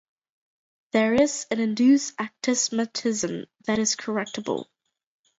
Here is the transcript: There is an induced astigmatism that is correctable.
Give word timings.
There 0.93 1.13
is 1.13 1.45
an 1.51 1.59
induced 1.59 2.15
astigmatism 2.17 3.45
that 3.67 3.77
is 3.77 3.95
correctable. 3.95 4.65